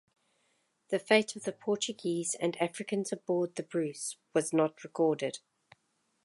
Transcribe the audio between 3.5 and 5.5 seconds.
the "Bruce" was not recorded.